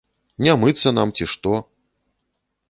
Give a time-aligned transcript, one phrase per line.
[0.45, 1.53] Не мыцца нам ці што?